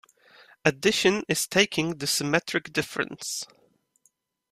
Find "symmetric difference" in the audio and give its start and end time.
2.07-3.45